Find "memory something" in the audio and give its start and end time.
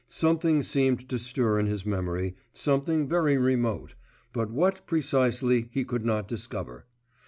1.85-3.07